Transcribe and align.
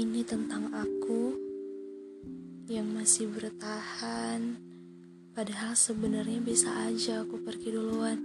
Ini 0.00 0.24
tentang 0.24 0.72
aku 0.72 1.36
yang 2.72 2.88
masih 2.88 3.28
bertahan, 3.36 4.56
padahal 5.36 5.76
sebenarnya 5.76 6.40
bisa 6.40 6.72
aja 6.88 7.20
aku 7.20 7.36
pergi 7.36 7.68
duluan. 7.68 8.16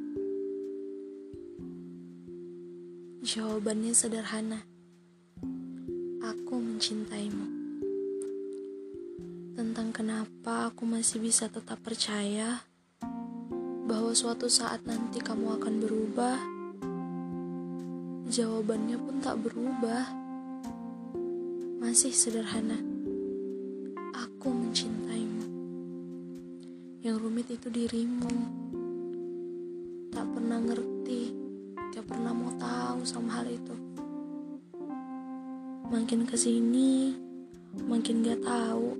Jawabannya 3.27 3.91
sederhana: 3.91 4.63
aku 6.23 6.55
mencintaimu. 6.55 7.47
Tentang 9.59 9.91
kenapa 9.91 10.71
aku 10.71 10.87
masih 10.87 11.19
bisa 11.19 11.51
tetap 11.51 11.83
percaya 11.83 12.63
bahwa 13.83 14.15
suatu 14.15 14.47
saat 14.47 14.79
nanti 14.87 15.19
kamu 15.19 15.59
akan 15.59 15.75
berubah, 15.83 16.39
jawabannya 18.31 18.95
pun 18.95 19.15
tak 19.19 19.43
berubah 19.43 20.23
masih 21.85 22.09
sederhana. 22.09 22.81
Aku 24.17 24.49
mencintaimu. 24.49 25.45
Yang 27.05 27.15
rumit 27.21 27.45
itu 27.53 27.69
dirimu. 27.69 28.33
Tak 30.09 30.25
pernah 30.33 30.65
ngerti, 30.65 31.29
gak 31.93 32.09
pernah 32.09 32.33
mau 32.33 32.49
tahu 32.57 33.05
sama 33.05 33.37
hal 33.37 33.53
itu. 33.53 33.75
Makin 35.93 36.25
ke 36.25 36.33
sini, 36.33 37.13
makin 37.85 38.25
gak 38.25 38.41
tahu 38.41 38.97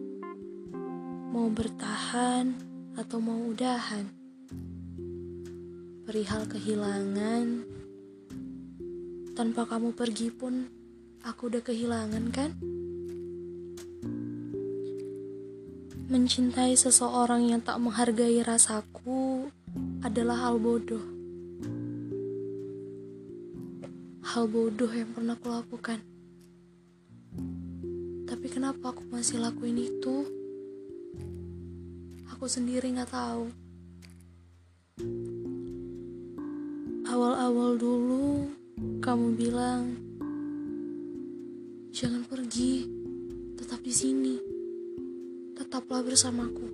mau 1.33 1.49
bertahan 1.49 2.53
atau 3.01 3.17
mau 3.17 3.49
udahan. 3.49 4.05
Perihal 6.05 6.45
kehilangan, 6.45 7.65
tanpa 9.33 9.65
kamu 9.65 9.89
pergi 9.89 10.29
pun 10.29 10.84
aku 11.25 11.49
udah 11.49 11.61
kehilangan 11.65 12.25
kan? 12.29 12.53
Mencintai 16.05 16.77
seseorang 16.77 17.49
yang 17.49 17.65
tak 17.65 17.81
menghargai 17.81 18.45
rasaku 18.45 19.49
adalah 20.05 20.37
hal 20.45 20.61
bodoh. 20.61 21.01
Hal 24.21 24.45
bodoh 24.45 24.91
yang 24.93 25.09
pernah 25.17 25.33
kulakukan. 25.41 25.97
Tapi 28.29 28.47
kenapa 28.53 28.93
aku 28.93 29.01
masih 29.09 29.41
lakuin 29.41 29.81
itu? 29.81 30.29
Aku 32.37 32.45
sendiri 32.45 32.93
gak 32.93 33.09
tahu. 33.09 33.49
Awal-awal 37.09 37.81
dulu 37.81 38.45
kamu 39.01 39.33
bilang 39.33 40.04
jangan 41.95 42.27
pergi, 42.27 42.83
tetap 43.55 43.79
di 43.79 43.95
sini 43.95 44.35
tetaplah 45.55 46.03
bersamaku. 46.03 46.67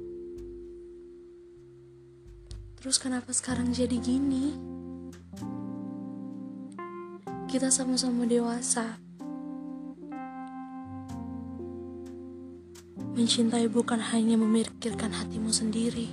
Terus 2.82 2.98
kenapa 2.98 3.30
sekarang 3.30 3.70
jadi 3.70 4.02
gini? 4.02 4.58
Kita 7.46 7.70
sama-sama 7.70 8.26
dewasa. 8.26 8.98
Mencintai 13.14 13.70
bukan 13.70 14.02
hanya 14.02 14.42
memikirkan 14.42 15.14
hatimu 15.14 15.54
sendiri. 15.54 16.10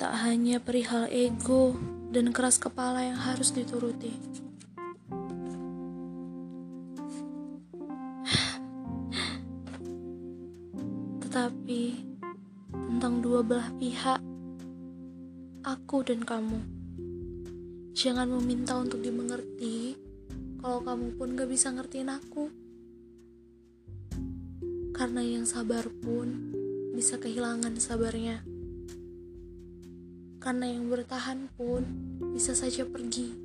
Tak 0.00 0.24
hanya 0.24 0.64
perihal 0.64 1.12
ego 1.12 1.76
dan 2.08 2.32
keras 2.32 2.56
kepala 2.56 3.04
yang 3.04 3.20
harus 3.20 3.52
dituruti. 3.52 4.16
Tetapi 11.36 12.00
tentang 12.72 13.20
dua 13.20 13.44
belah 13.44 13.68
pihak, 13.76 14.24
aku 15.68 16.00
dan 16.00 16.24
kamu. 16.24 16.64
Jangan 17.92 18.40
meminta 18.40 18.72
untuk 18.80 19.04
dimengerti 19.04 20.00
kalau 20.64 20.80
kamu 20.80 21.12
pun 21.12 21.36
gak 21.36 21.52
bisa 21.52 21.76
ngertiin 21.76 22.08
aku. 22.08 22.48
Karena 24.96 25.20
yang 25.20 25.44
sabar 25.44 25.84
pun 26.00 26.56
bisa 26.96 27.20
kehilangan 27.20 27.76
sabarnya. 27.84 28.40
Karena 30.40 30.72
yang 30.72 30.88
bertahan 30.88 31.52
pun 31.52 31.84
bisa 32.32 32.56
saja 32.56 32.88
pergi. 32.88 33.36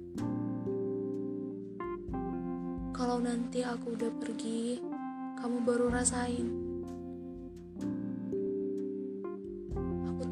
Kalau 2.96 3.20
nanti 3.20 3.68
aku 3.68 4.00
udah 4.00 4.16
pergi, 4.16 4.80
kamu 5.44 5.68
baru 5.68 5.92
rasain 5.92 6.71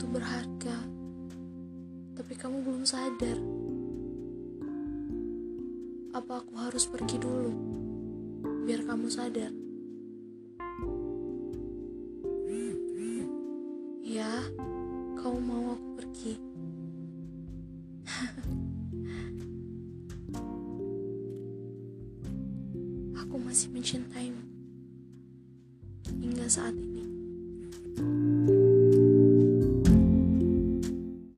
berharga, 0.10 0.78
tapi 2.18 2.34
kamu 2.34 2.66
belum 2.66 2.84
sadar. 2.86 3.38
Apa 6.10 6.42
aku 6.42 6.58
harus 6.58 6.90
pergi 6.90 7.22
dulu 7.22 7.54
biar 8.66 8.82
kamu 8.86 9.08
sadar? 9.10 9.54
Ya, 14.10 14.42
kamu 15.22 15.38
mau 15.38 15.78
aku 15.78 16.02
pergi. 16.02 16.34
aku 23.22 23.36
masih 23.38 23.70
mencintaimu 23.70 24.42
hingga 26.18 26.50
saat 26.50 26.74
ini. 26.74 27.19